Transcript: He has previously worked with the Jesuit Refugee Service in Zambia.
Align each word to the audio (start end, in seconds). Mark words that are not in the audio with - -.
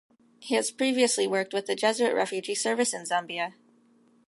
He 0.39 0.55
has 0.55 0.71
previously 0.71 1.27
worked 1.27 1.53
with 1.53 1.67
the 1.67 1.75
Jesuit 1.75 2.15
Refugee 2.15 2.55
Service 2.55 2.91
in 2.91 3.03
Zambia. 3.03 3.53